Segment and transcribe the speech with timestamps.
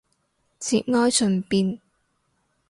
[0.59, 1.79] 節哀順變